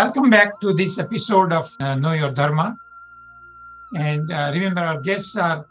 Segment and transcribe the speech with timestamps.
[0.00, 2.74] welcome back to this episode of uh, Know Your Dharma.
[3.92, 5.66] And uh, remember, our guests are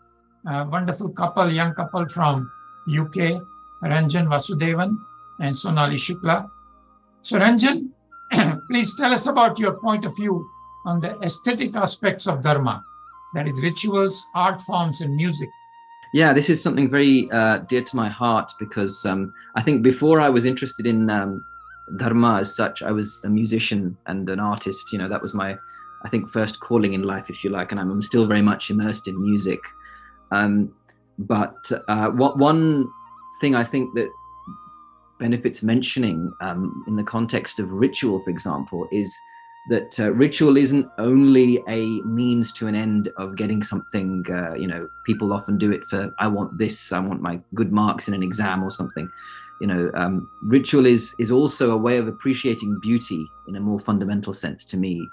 [0.46, 2.52] a wonderful couple, young couple from
[2.88, 3.42] UK,
[3.82, 4.96] Ranjan Vasudevan
[5.40, 6.48] and Sonali Shukla.
[7.24, 7.90] So, Ranjan,
[8.70, 10.48] please tell us about your point of view
[10.86, 12.84] on the aesthetic aspects of Dharma,
[13.34, 15.50] that is, rituals, art forms, and music.
[16.14, 20.22] Yeah, this is something very uh, dear to my heart because um, I think before
[20.22, 21.44] I was interested in um,
[21.98, 24.92] Dharma as such, I was a musician and an artist.
[24.92, 25.58] You know, that was my,
[26.04, 29.08] I think, first calling in life, if you like, and I'm, still very much immersed
[29.08, 29.60] in music.
[30.32, 30.74] Um,
[31.18, 32.88] but uh, what one
[33.42, 34.10] thing I think that
[35.20, 39.14] benefits mentioning um, in the context of ritual, for example, is
[39.70, 44.26] that uh, ritual isn't only a means to an end of getting something.
[44.30, 47.72] Uh, you know, people often do it for I want this, I want my good
[47.72, 49.10] marks in an exam or something.
[49.60, 53.80] You know, um, ritual is is also a way of appreciating beauty in a more
[53.80, 55.10] fundamental sense to me.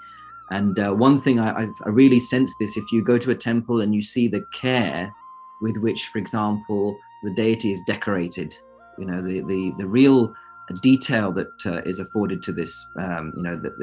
[0.49, 3.35] And uh, one thing I, I've, I really sense this: if you go to a
[3.35, 5.13] temple and you see the care
[5.61, 8.55] with which, for example, the deity is decorated,
[8.97, 10.33] you know, the the the real
[10.81, 13.73] detail that uh, is afforded to this, um, you know, that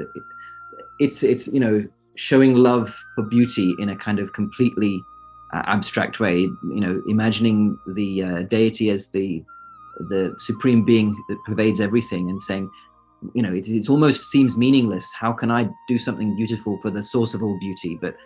[0.98, 5.04] it's it's you know showing love for beauty in a kind of completely
[5.52, 9.42] uh, abstract way you know imagining the uh, deity as the
[9.98, 12.70] the supreme being that pervades everything and saying
[13.32, 15.12] you know it, it almost seems meaningless.
[15.12, 17.98] How can i do something beautiful for the source of all beauty?
[18.00, 18.16] But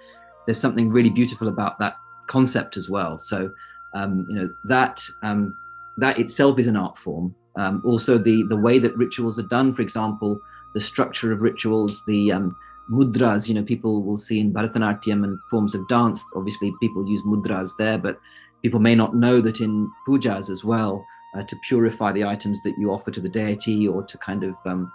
[0.47, 3.19] there's something really beautiful about that concept as well.
[3.19, 3.51] So
[3.95, 5.57] um, you know that um,
[5.99, 7.35] that itself is an art form.
[7.57, 10.41] Um, also the the way that rituals are done for example
[10.75, 12.57] the structure of rituals, the um,
[12.91, 16.25] mudras, you know, people will see in Bharatanatyam and forms of dance.
[16.35, 18.21] Obviously, people use mudras there, but
[18.63, 21.05] people may not know that in pujas as well,
[21.37, 24.55] uh, to purify the items that you offer to the deity or to kind of
[24.65, 24.93] um,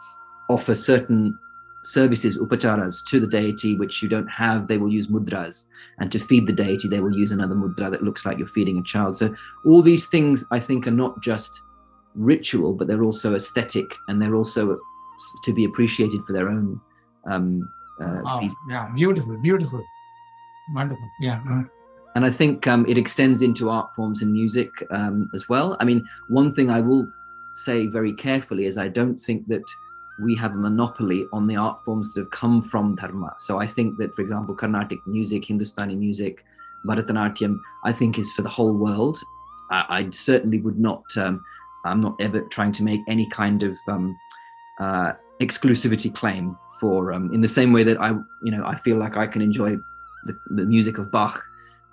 [0.50, 1.38] offer certain
[1.84, 5.66] services, upacharas, to the deity which you don't have, they will use mudras.
[6.00, 8.78] And to feed the deity, they will use another mudra that looks like you're feeding
[8.78, 9.17] a child.
[9.17, 9.36] So
[9.66, 11.61] all these things, I think, are not just
[12.16, 14.80] ritual, but they're also aesthetic and they're also
[15.43, 16.80] to be appreciated for their own.
[17.26, 17.70] Um,
[18.02, 19.83] uh, oh, yeah, beautiful, beautiful,
[20.73, 21.08] wonderful.
[21.20, 21.42] Yeah.
[22.15, 25.75] And I think um, it extends into art forms and music um, as well.
[25.79, 27.07] I mean, one thing I will
[27.55, 29.63] say very carefully is I don't think that
[30.21, 33.35] we have a monopoly on the art forms that have come from Dharma.
[33.39, 36.45] So I think that, for example, Carnatic music, Hindustani music,
[36.85, 39.19] Bharatanatyam, I think is for the whole world.
[39.71, 41.43] I, I certainly would not, um,
[41.83, 44.15] I'm not ever trying to make any kind of um,
[44.80, 48.97] uh, exclusivity claim for um, in the same way that I you know I feel
[48.97, 49.77] like I can enjoy
[50.25, 51.43] the, the music of Bach,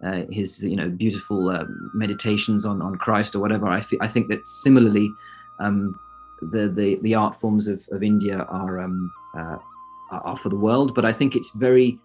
[0.04, 3.66] uh, his you know beautiful uh, meditations on on Christ or whatever.
[3.66, 5.12] I, I think that similarly,
[5.58, 5.98] um,
[6.40, 9.56] the, the the art forms of, of India are um, uh,
[10.10, 11.98] are for the world, but I think it's very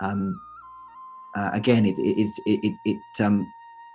[0.00, 0.40] um,
[1.36, 3.46] uh, again it it it, it, it um,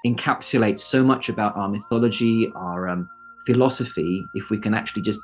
[0.05, 3.09] encapsulates so much about our mythology, our um,
[3.45, 4.23] philosophy.
[4.35, 5.19] If we can actually just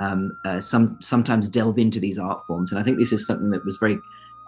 [0.00, 3.50] um, uh, some sometimes delve into these art forms, and I think this is something
[3.50, 3.98] that was very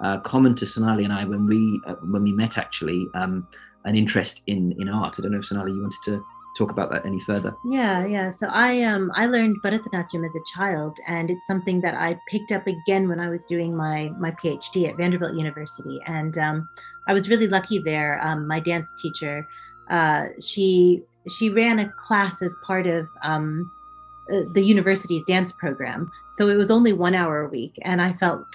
[0.00, 2.58] uh, common to Sonali and I when we uh, when we met.
[2.58, 3.46] Actually, um,
[3.84, 5.16] an interest in in art.
[5.18, 6.24] I don't know if Sonali, you wanted to
[6.56, 7.54] talk about that any further.
[7.64, 8.30] Yeah, yeah.
[8.30, 12.52] So I um I learned Bharatanatyam as a child, and it's something that I picked
[12.52, 16.68] up again when I was doing my my PhD at Vanderbilt University, and um,
[17.08, 18.20] I was really lucky there.
[18.22, 19.48] Um, my dance teacher,
[19.90, 23.70] uh, she she ran a class as part of um,
[24.32, 26.10] uh, the university's dance program.
[26.32, 28.46] So it was only one hour a week, and I felt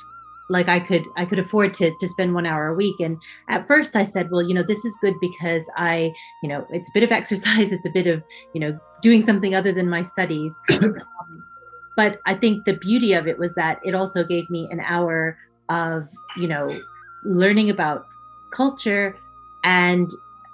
[0.52, 3.00] like I could I could afford to to spend one hour a week.
[3.00, 3.18] And
[3.50, 6.14] at first I said, well, you know, this is good because I,
[6.44, 8.22] you know, it's a bit of exercise, it's a bit of,
[8.54, 10.54] you know, doing something other than my studies.
[11.96, 15.38] but I think the beauty of it was that it also gave me an hour
[15.70, 16.08] of,
[16.38, 16.70] you know,
[17.24, 18.06] learning about
[18.52, 19.18] culture
[19.64, 20.10] and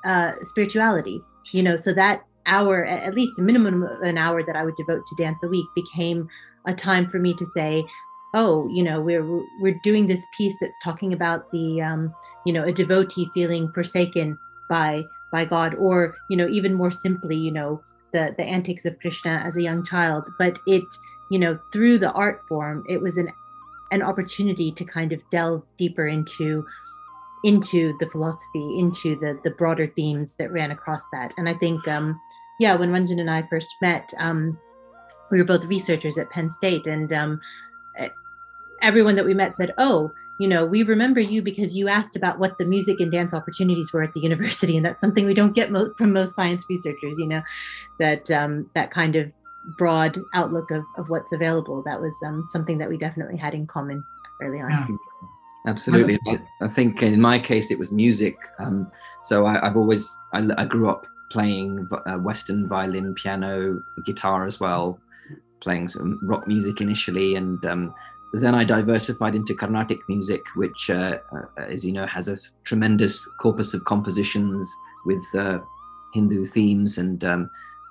[0.05, 1.23] uh, spirituality.
[1.51, 4.75] You know, so that hour, at least a minimum of an hour that I would
[4.75, 6.29] devote to dance a week became
[6.65, 7.85] a time for me to say,
[8.33, 9.25] oh, you know, we're
[9.59, 12.13] we're doing this piece that's talking about the, um,
[12.45, 14.37] you know, a devotee feeling forsaken
[14.69, 17.81] by by God, or you know, even more simply, you know,
[18.13, 20.29] the the antics of Krishna as a young child.
[20.37, 20.83] But it,
[21.29, 23.31] you know, through the art form, it was an
[23.91, 26.65] an opportunity to kind of delve deeper into
[27.43, 31.33] into the philosophy, into the the broader themes that ran across that.
[31.37, 32.19] And I think um,
[32.59, 34.57] yeah, when Ranjan and I first met, um,
[35.31, 37.39] we were both researchers at Penn State, and um,
[38.81, 42.39] everyone that we met said, "Oh, you know, we remember you because you asked about
[42.39, 45.55] what the music and dance opportunities were at the university, and that's something we don't
[45.55, 47.17] get mo- from most science researchers.
[47.17, 47.41] You know,
[47.99, 49.31] that um, that kind of
[49.77, 51.83] broad outlook of, of what's available.
[51.83, 54.03] That was um, something that we definitely had in common
[54.41, 54.71] early on.
[54.71, 54.87] Yeah.
[55.67, 56.17] Absolutely.
[56.27, 58.37] I, I think in my case it was music.
[58.57, 58.89] Um,
[59.23, 64.61] so I, I've always I, I grew up playing uh, Western violin, piano, guitar as
[64.61, 64.97] well,
[65.61, 67.93] playing some rock music initially, and um,
[68.33, 73.27] then I diversified into Carnatic music, which, uh, uh, as you know, has a tremendous
[73.39, 74.69] corpus of compositions
[75.05, 75.59] with uh,
[76.13, 77.47] Hindu themes and um,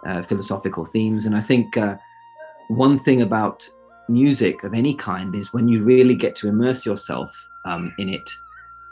[0.07, 1.27] uh, philosophical themes.
[1.27, 1.97] And I think uh,
[2.69, 3.69] one thing about
[4.09, 8.31] music of any kind is when you really get to immerse yourself um, in it,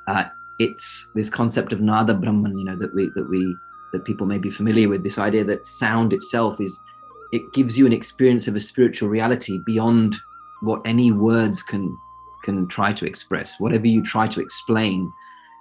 [0.08, 0.24] uh,
[0.58, 3.56] it's this concept of nada brahman, you know, that we that we
[3.92, 5.02] that people may be familiar with.
[5.02, 6.78] This idea that sound itself is
[7.34, 10.14] it gives you an experience of a spiritual reality beyond
[10.62, 11.98] what any words can
[12.44, 13.58] can try to express.
[13.58, 15.10] Whatever you try to explain,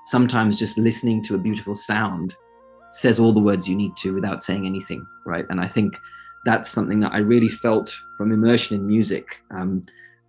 [0.06, 2.36] sometimes just listening to a beautiful sound
[2.92, 5.46] says all the words you need to without saying anything, right?
[5.50, 5.98] And I think
[6.46, 9.42] that's something that I really felt from immersion in music.
[9.50, 9.82] Um,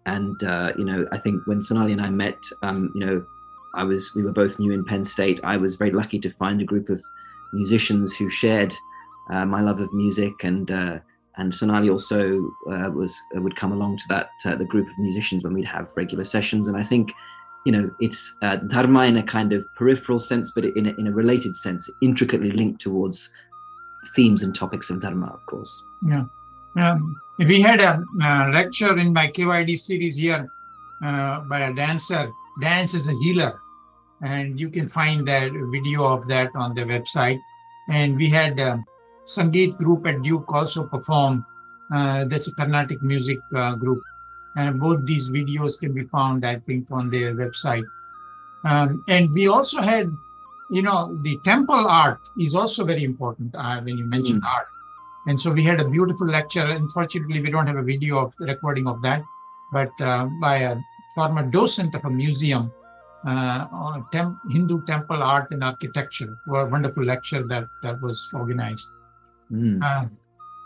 [0.06, 3.26] and uh, you know, I think when Sonali and I met, um, you know,
[3.74, 5.40] I was we were both new in Penn State.
[5.44, 7.02] I was very lucky to find a group of
[7.52, 8.74] musicians who shared
[9.28, 10.98] uh, my love of music, and uh,
[11.36, 15.42] and Sonali also uh, was would come along to that uh, the group of musicians
[15.42, 16.68] when we'd have regular sessions.
[16.68, 17.12] And I think,
[17.64, 21.08] you know, it's uh, dharma in a kind of peripheral sense, but in a, in
[21.08, 23.32] a related sense, intricately linked towards
[24.14, 25.82] themes and topics of dharma, of course.
[26.06, 26.24] Yeah.
[26.76, 30.48] Um, we had a uh, lecture in my KYD series here
[31.04, 32.30] uh, by a dancer.
[32.60, 33.60] Dance is a healer.
[34.22, 37.40] And you can find that video of that on the website.
[37.88, 38.82] And we had a
[39.26, 41.44] Sangeet group at Duke also perform.
[41.92, 44.02] Uh, a Carnatic music uh, group.
[44.56, 47.84] And both these videos can be found, I think, on their website.
[48.64, 50.10] Um, and we also had,
[50.70, 54.46] you know, the temple art is also very important uh, when you mention Mm.
[54.46, 54.66] art.
[55.26, 56.66] And so we had a beautiful lecture.
[56.66, 59.22] Unfortunately, we don't have a video of the recording of that,
[59.72, 60.76] but uh, by a
[61.14, 62.72] former docent of a museum
[63.26, 66.36] uh, on tem- Hindu temple art and architecture.
[66.48, 68.88] A wonderful lecture that that was organized.
[69.54, 69.82] Mm.
[69.82, 70.08] Uh,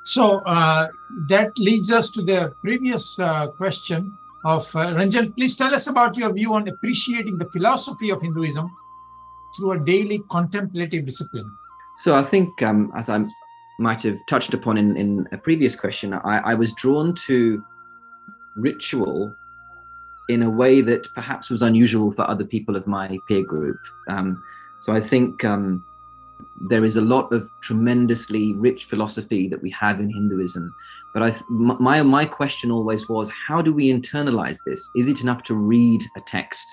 [0.05, 0.89] so uh,
[1.29, 5.35] that leads us to the previous uh, question of uh, Ranjan.
[5.35, 8.71] Please tell us about your view on appreciating the philosophy of Hinduism
[9.57, 11.51] through a daily contemplative discipline.
[11.99, 13.25] So I think, um, as I
[13.79, 17.63] might have touched upon in, in a previous question, I, I was drawn to
[18.57, 19.35] ritual
[20.29, 23.79] in a way that perhaps was unusual for other people of my peer group.
[24.09, 24.43] Um,
[24.81, 25.85] so I think um,
[26.61, 30.75] there is a lot of tremendously rich philosophy that we have in Hinduism.
[31.15, 34.91] But I, my my question always was, how do we internalize this?
[34.97, 36.67] Is it enough to read a text,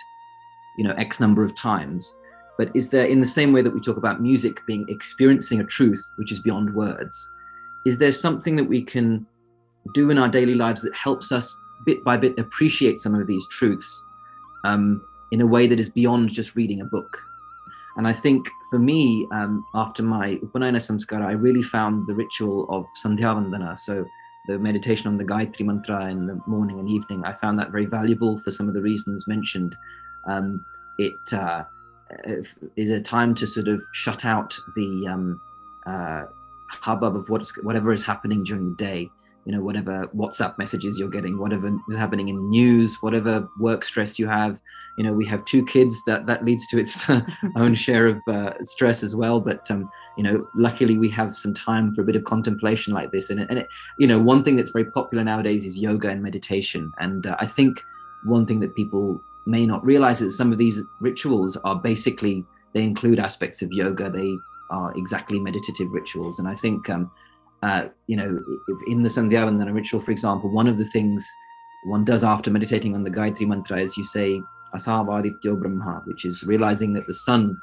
[0.77, 2.15] you know, x number of times?
[2.57, 5.65] But is there, in the same way that we talk about music being experiencing a
[5.65, 7.29] truth which is beyond words,
[7.85, 9.25] is there something that we can
[9.93, 13.45] do in our daily lives that helps us bit by bit appreciate some of these
[13.49, 14.03] truths
[14.63, 17.21] um, in a way that is beyond just reading a book?
[17.97, 22.67] And I think for me, um, after my Upanayana Samskara, I really found the ritual
[22.69, 24.05] of Sandhyavandana, so
[24.47, 27.85] the meditation on the Gayatri Mantra in the morning and evening, I found that very
[27.85, 29.75] valuable for some of the reasons mentioned.
[30.25, 30.63] Um,
[30.97, 31.63] it uh,
[32.75, 35.41] is a time to sort of shut out the um,
[35.85, 36.25] uh,
[36.69, 39.09] hubbub of what's whatever is happening during the day.
[39.45, 43.83] You know, whatever WhatsApp messages you're getting, whatever is happening in the news, whatever work
[43.83, 44.59] stress you have.
[44.97, 47.05] You know, we have two kids that that leads to its
[47.55, 49.39] own share of uh, stress as well.
[49.39, 53.11] But um, you know, luckily we have some time for a bit of contemplation like
[53.11, 53.29] this.
[53.29, 56.93] And and it, you know, one thing that's very popular nowadays is yoga and meditation.
[56.99, 57.83] And uh, I think
[58.23, 62.83] one thing that people may not realize is some of these rituals are basically they
[62.83, 64.09] include aspects of yoga.
[64.09, 64.35] They
[64.69, 66.39] are exactly meditative rituals.
[66.39, 67.11] And I think, um,
[67.63, 71.25] uh, you know, if in the Sandhyavandana ritual, for example, one of the things
[71.85, 74.41] one does after meditating on the Gayatri Mantra is you say
[74.75, 77.59] Asavadityo Brahma, which is realizing that the sun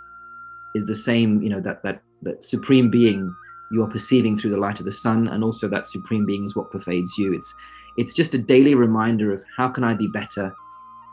[0.75, 3.35] is the same, you know, that that that supreme being
[3.73, 6.55] you are perceiving through the light of the sun, and also that supreme being is
[6.55, 7.33] what pervades you.
[7.33, 7.55] It's
[7.97, 10.53] it's just a daily reminder of how can I be better,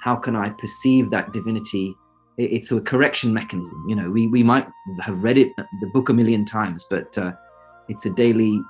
[0.03, 1.95] how can I perceive that divinity.
[2.37, 3.85] It's a correction mechanism.
[3.89, 4.67] You know, we we might
[5.01, 7.33] have read it the book a million times, but uh,
[7.89, 8.61] it's a daily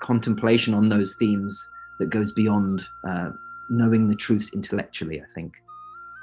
[0.00, 1.68] contemplation on those themes
[1.98, 3.30] that goes beyond uh,
[3.68, 5.20] knowing the truths intellectually.
[5.20, 5.52] I think.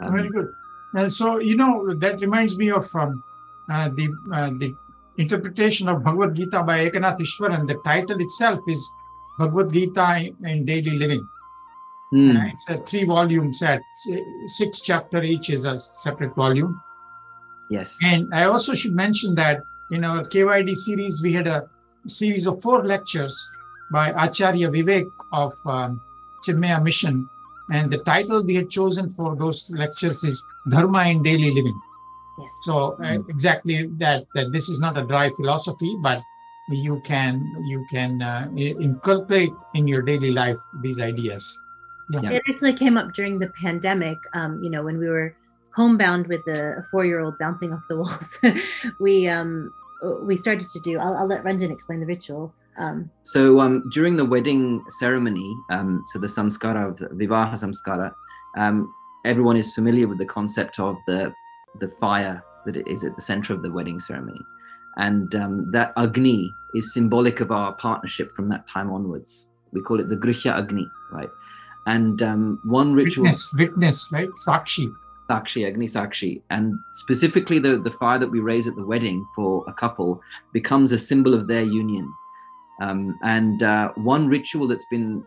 [0.01, 0.54] Um, Very good.
[0.94, 3.24] And so you know that reminds me of um,
[3.70, 4.74] uh, the uh, the
[5.18, 7.68] interpretation of Bhagavad Gita by Eknath Easwaran.
[7.68, 8.82] The title itself is
[9.39, 11.27] Bhagavad Gita in Daily Living.
[12.12, 13.82] hmm, Uh, it's a three volume set.
[14.48, 16.80] Six chapter each is a separate volume.
[17.70, 17.98] yes.
[18.01, 19.58] And I also should mention that
[19.92, 21.68] in our KYD series, we had a
[22.08, 23.36] series of four lectures
[23.92, 26.01] by Acharya Vivek of um,
[26.46, 27.27] Chinmaya Mission.
[27.69, 31.79] And the title we had chosen for those lectures is Dharma in Daily Living.
[32.39, 32.53] Yes.
[32.65, 36.21] So uh, exactly that that this is not a dry philosophy, but
[36.69, 41.57] you can you can uh, inculcate in your daily life these ideas.
[42.09, 42.31] Yeah.
[42.31, 44.17] It actually came up during the pandemic.
[44.33, 45.36] Um, you know, when we were
[45.75, 48.39] homebound with a, four-year-old bouncing off the walls,
[49.00, 49.74] we um,
[50.21, 51.00] we started to do.
[51.00, 52.53] I'll, I'll let Ranjan explain the ritual.
[52.79, 58.13] Um, So um, during the wedding ceremony, um, so the samskara of the vivaha samskara,
[58.57, 58.93] um,
[59.25, 61.34] everyone is familiar with the concept of the
[61.79, 64.41] the fire that is at the center of the wedding ceremony,
[64.98, 69.48] and um, that agni is symbolic of our partnership from that time onwards.
[69.72, 71.29] We call it the grihya agni, right?
[71.86, 73.24] And um, one ritual.
[73.24, 74.29] Witness, witness, right?
[74.48, 74.93] Sakshi.
[75.29, 79.63] Sakshi, Agni Sakshi, and specifically the, the fire that we raise at the wedding for
[79.67, 80.22] a couple
[80.53, 82.10] becomes a symbol of their union.
[82.81, 85.25] Um, and uh, one ritual that's been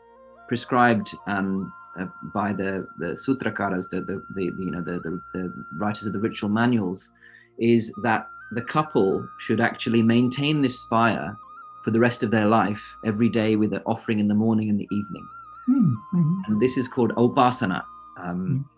[0.49, 5.64] prescribed um, uh, by the, the sutrakaras, the, the, the you know the, the, the
[5.76, 7.11] writers of the ritual manuals,
[7.59, 11.37] is that the couple should actually maintain this fire
[11.85, 14.78] for the rest of their life every day with an offering in the morning and
[14.78, 15.26] the evening.
[15.66, 16.42] Hmm, mhm.
[16.47, 17.85] and this is called opasana
[18.16, 18.69] um,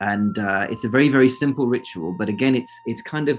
[0.00, 3.38] and uh, it's a very very simple ritual but again it's it's kind of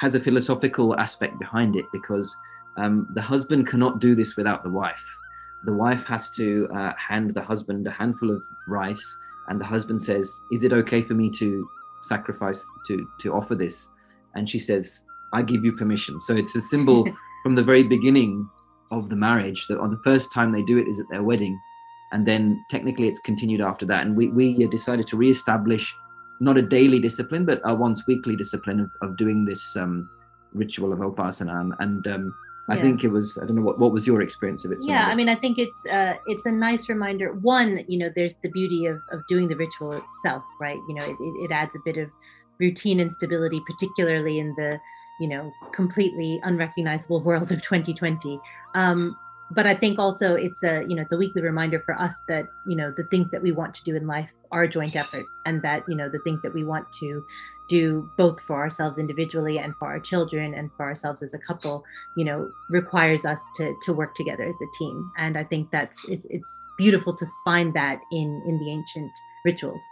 [0.00, 2.36] has a philosophical aspect behind it because
[2.76, 5.04] um, the husband cannot do this without the wife.
[5.64, 9.18] The wife has to uh, hand the husband a handful of rice
[9.48, 11.68] and the husband says is it okay for me to
[12.02, 13.88] sacrifice to to offer this?
[14.34, 15.02] And she says
[15.32, 16.20] i give you permission.
[16.20, 17.04] So it's a symbol
[17.42, 18.48] from the very beginning
[18.90, 21.58] of the marriage that on the first time they do it is at their wedding
[22.12, 24.02] and then technically it's continued after that.
[24.02, 25.94] And we, we uh, decided to re-establish
[26.40, 30.08] not a daily discipline but a once weekly discipline of, of doing this um,
[30.52, 31.60] ritual of upasana.
[31.60, 32.34] And, and um,
[32.68, 32.82] i Yeah.
[32.82, 35.14] think it was i don't know what, what was your experience of it yeah, I
[35.14, 37.32] mean, I think it's uh, it's a nice reminder.
[37.32, 40.78] One, you know, there's the beauty of, of doing the ritual itself, right?
[40.88, 42.10] You know, it, it, adds a bit of
[42.60, 44.78] routine and stability, particularly in the
[45.20, 48.40] you know completely unrecognizable world of 2020.
[48.74, 49.16] Um,
[49.50, 52.46] but I think also it's a you know it's a weekly reminder for us that
[52.66, 55.24] you know the things that we want to do in life are a joint effort,
[55.44, 57.24] and that you know the things that we want to
[57.68, 61.84] do both for ourselves individually and for our children and for ourselves as a couple
[62.16, 66.04] you know requires us to to work together as a team and i think that's
[66.08, 69.10] it's it's beautiful to find that in in the ancient
[69.44, 69.82] rituals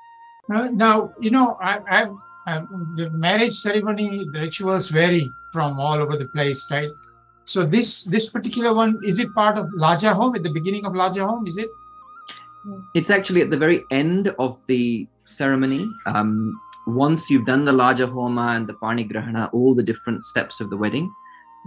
[0.53, 2.01] Uh, now, you know, I, I,
[2.47, 2.55] I,
[2.97, 6.91] the marriage ceremony, the rituals vary from all over the place, right?
[7.47, 10.93] So this this particular one is it part of Laja Homa at the beginning of
[10.93, 11.47] Laja Homa?
[11.47, 11.71] Is it?
[12.95, 15.89] It's actually at the very end of the ceremony.
[16.07, 20.61] Um, once you've done the Laja Homa and the Pani Grahana, all the different steps
[20.61, 21.13] of the wedding,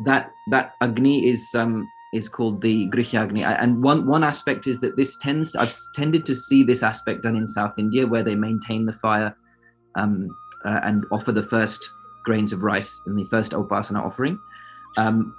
[0.06, 3.44] that that Agni is um, is called the Grihya Agni.
[3.44, 7.36] And one one aspect is that this tends I've tended to see this aspect done
[7.36, 9.36] in South India where they maintain the fire
[9.96, 10.28] um,
[10.66, 11.90] uh, and offer the first
[12.24, 14.40] grains of rice in the first Upasana offering.
[14.98, 15.36] Um,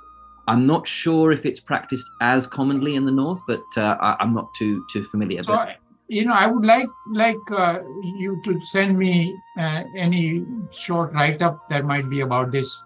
[0.49, 4.35] I'm not sure if it's practiced as commonly in the north, but uh, I, I'm
[4.35, 5.45] not too too familiar.
[5.45, 5.77] So But
[6.09, 11.43] you know, I would like like uh, you to send me uh, any short write
[11.43, 12.83] up that might be about this.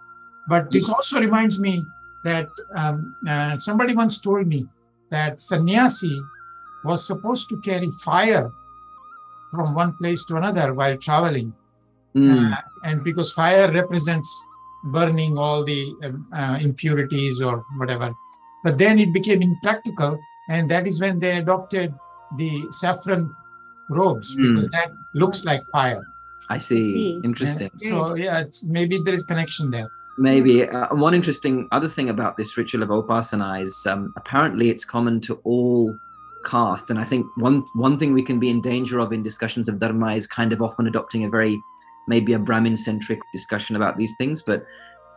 [0.48, 1.84] But this also reminds me
[2.24, 4.66] that um, uh, somebody once told me
[5.10, 6.20] that sannyasi
[6.84, 8.50] was supposed to carry fire
[9.50, 11.52] from one place to another while traveling,
[12.14, 14.28] Mm, uh, and because fire represents
[14.84, 18.12] burning all the um, uh, impurities or whatever.
[18.64, 21.94] But then it became impractical, and that is when they adopted
[22.36, 23.34] the saffron
[23.88, 24.54] robes Hmm.
[24.56, 26.06] because that looks like fire.
[26.48, 26.82] I see.
[26.82, 27.20] see.
[27.24, 27.70] Interesting.
[27.76, 29.90] So yeah, it's, maybe there is connection there.
[30.18, 34.84] Maybe uh, one interesting other thing about this ritual of upasana is um, apparently it's
[34.84, 35.96] common to all
[36.44, 39.68] castes, and I think one one thing we can be in danger of in discussions
[39.68, 41.58] of dharma is kind of often adopting a very
[42.08, 44.42] maybe a Brahmin centric discussion about these things.
[44.42, 44.64] But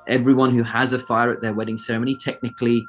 [0.08, 2.86] everyone who has a fire at their wedding ceremony, technically,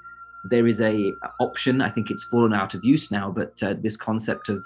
[0.51, 1.81] there is a option.
[1.81, 4.65] I think it's fallen out of use now, but uh, this concept of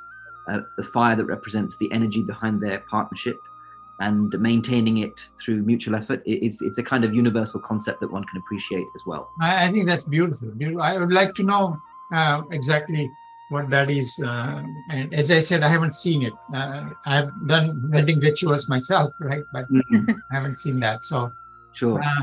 [0.49, 3.37] uh, the fire that represents the energy behind their partnership
[4.01, 8.25] and maintaining it through mutual effort it's it's a kind of universal concept that one
[8.25, 10.49] can appreciate as well I, I think that's beautiful.
[10.53, 10.83] beautiful.
[10.83, 11.79] I would like to know
[12.13, 13.11] uh, exactly
[13.51, 14.19] what that is.
[14.25, 16.33] Uh, and as I said, I haven't seen it.
[16.55, 19.43] Uh, I've done wedding rituals myself, right?
[19.53, 21.05] But I haven't seen that.
[21.05, 21.31] So
[21.73, 22.23] sure uh,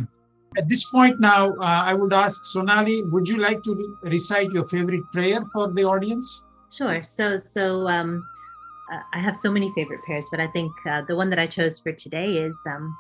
[0.56, 4.52] at this point now, uh, I would ask Sonali, would you like to re- recite
[4.52, 6.42] your favorite prayer for the audience?
[6.70, 8.28] sure so so um
[8.92, 11.48] uh, i have so many favorite pairs but i think uh, the one that i
[11.48, 12.94] chose for today is um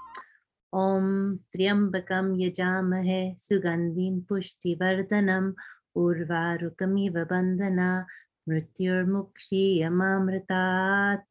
[0.72, 5.54] om triambakam yajamahe sugandhim pushti vardhanam
[5.96, 8.06] urvarukamiva bandhana
[8.48, 11.27] mrityurmukshiyamamritat.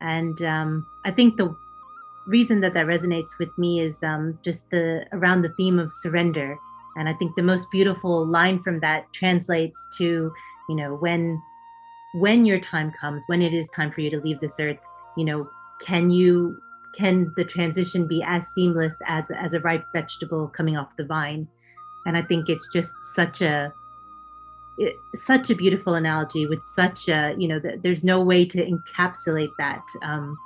[0.00, 1.54] And um, I think the
[2.26, 6.58] reason that that resonates with me is um, just the around the theme of surrender.
[6.96, 10.32] And I think the most beautiful line from that translates to,
[10.68, 11.40] you know, when
[12.14, 14.78] when your time comes, when it is time for you to leave this earth,
[15.16, 15.48] you know,
[15.80, 16.60] can you
[16.96, 21.48] can the transition be as seamless as as a ripe vegetable coming off the vine?
[22.06, 23.72] And I think it's just such a
[24.78, 28.58] it, such a beautiful analogy with such a you know th- there's no way to
[28.64, 30.36] encapsulate that um,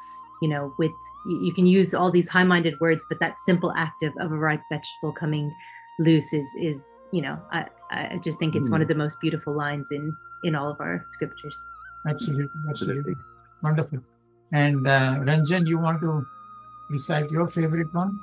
[0.42, 0.92] you know with
[1.26, 4.36] you, you can use all these high-minded words but that simple act of, of a
[4.36, 5.52] ripe vegetable coming
[5.98, 9.54] loose is is you know i i just think it's one of the most beautiful
[9.56, 10.14] lines in
[10.44, 11.64] in all of our scriptures
[12.08, 13.16] Absolutely, absolutely.
[13.62, 13.98] Wonderful.
[14.52, 16.24] And uh, Ranjan, you want to
[16.88, 18.20] recite your favorite one?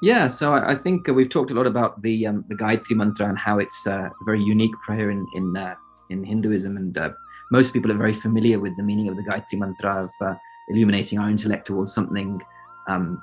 [0.00, 2.96] Yeah, so I, I think uh, we've talked a lot about the um, the Gayatri
[2.96, 5.74] mantra and how it's uh, a very unique prayer in in uh,
[6.08, 7.10] in Hinduism, and uh,
[7.50, 10.34] most people are very familiar with the meaning of the Gayatri mantra of uh,
[10.70, 12.40] illuminating our intellect towards something
[12.88, 13.22] um,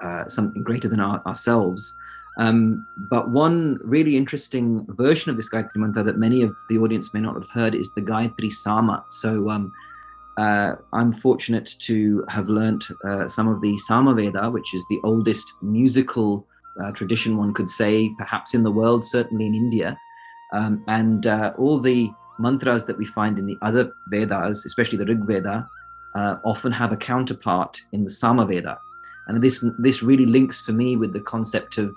[0.00, 1.94] uh, something greater than our, ourselves.
[2.38, 7.12] Um, but one really interesting version of this Gayatri mantra that many of the audience
[7.12, 9.04] may not have heard is the Gayatri Sama.
[9.10, 9.72] So um,
[10.38, 15.52] uh, I'm fortunate to have learnt uh, some of the Samaveda, which is the oldest
[15.60, 16.46] musical
[16.82, 19.98] uh, tradition, one could say, perhaps in the world, certainly in India.
[20.52, 25.04] Um, and uh, all the mantras that we find in the other Vedas, especially the
[25.04, 25.68] Rig Veda,
[26.14, 28.78] uh, often have a counterpart in the Samaveda.
[29.26, 31.96] And this, this really links for me with the concept of,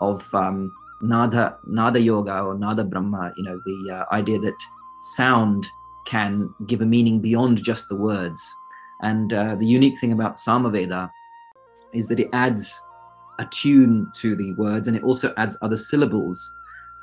[0.00, 4.56] of um, Nada, Nada Yoga or Nada Brahma, you know, the uh, idea that
[5.14, 5.66] sound
[6.06, 8.40] can give a meaning beyond just the words.
[9.02, 11.10] And uh, the unique thing about Samaveda
[11.92, 12.80] is that it adds
[13.38, 16.52] a tune to the words and it also adds other syllables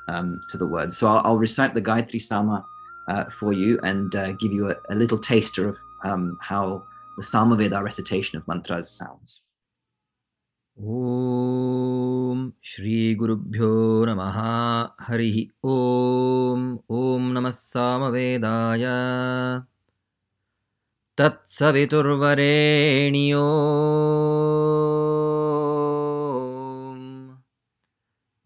[0.08, 0.96] um, to the words.
[0.96, 2.64] So I'll, I'll recite the Gayatri Sama
[3.08, 6.83] uh, for you and uh, give you a, a little taster of um, how
[7.17, 9.41] the Samaveda recitation of mantras sounds.
[10.77, 13.69] ॐ श्रीगुरुभ्यो
[14.05, 14.35] नमः
[15.05, 15.37] हरिः
[15.69, 16.65] ॐ
[16.97, 18.85] ॐ नमः सामवेदाय
[21.17, 22.37] तत्सवितुर्वरेण्यो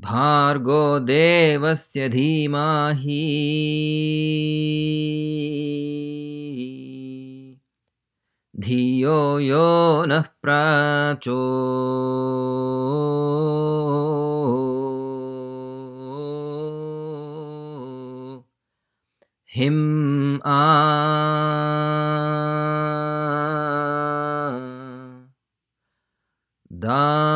[0.07, 3.19] भार्गो देवस्य धीमाहि
[8.60, 11.40] धियो यो नः प्राचो।
[19.54, 20.76] हिम् आ।
[26.72, 27.35] दायो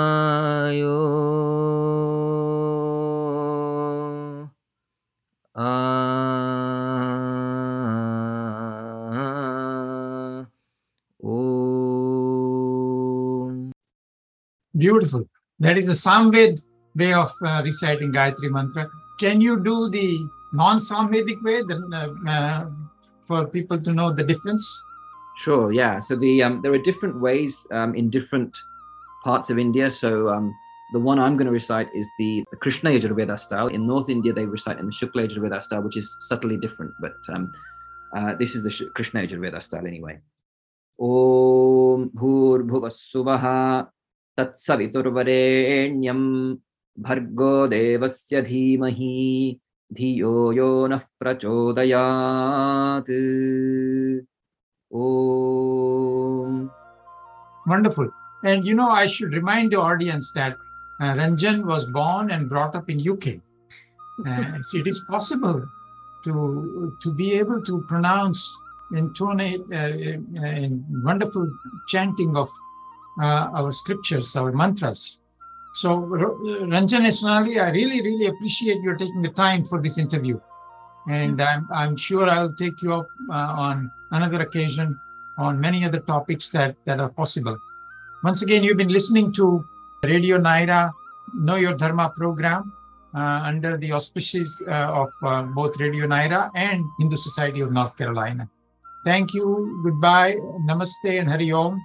[14.81, 15.29] Beautiful.
[15.59, 16.64] That is a Samved
[16.97, 18.88] way of uh, reciting Gayatri Mantra.
[19.19, 22.71] Can you do the non Samvedic way the, uh, uh,
[23.27, 24.64] for people to know the difference?
[25.37, 25.99] Sure, yeah.
[25.99, 28.57] So the um, there are different ways um, in different
[29.23, 29.90] parts of India.
[29.90, 30.55] So um,
[30.95, 33.66] the one I'm going to recite is the, the Krishna Yajurveda style.
[33.66, 36.93] In North India, they recite in the Shukla Yajurveda style, which is subtly different.
[37.01, 37.53] But um,
[38.16, 40.21] uh, this is the Sh- Krishna Yajurveda style anyway.
[40.99, 43.88] Om Bhur Suvaha
[44.37, 46.59] Tatsaviturvarenyam
[46.99, 49.59] Bhargo Devasya Dhimahi
[49.95, 53.07] Dhiyo Yo Nah Prachodayat
[54.93, 56.71] Om
[57.66, 58.11] Wonderful.
[58.43, 60.57] And you know, I should remind the audience that
[61.01, 63.40] uh, Ranjan was born and brought up in UK.
[64.27, 65.66] It is possible
[66.25, 68.55] to to be able to pronounce,
[68.93, 71.51] intonate, uh, in wonderful
[71.88, 72.51] chanting of
[73.18, 75.18] our scriptures, our mantras.
[75.75, 80.40] So, Ranjan and I really, really appreciate your taking the time for this interview.
[81.09, 84.99] And I'm, I'm sure I'll take you up uh, on another occasion
[85.38, 87.57] on many other topics that, that are possible.
[88.23, 89.64] Once again, you've been listening to
[90.03, 90.90] Radio Nyra
[91.35, 92.73] Know Your Dharma program
[93.14, 97.96] uh, under the auspices uh, of uh, both Radio Nyra and Hindu Society of North
[97.96, 98.49] Carolina.
[99.05, 99.81] Thank you.
[99.85, 100.35] Goodbye.
[100.68, 101.81] Namaste and Hari Om.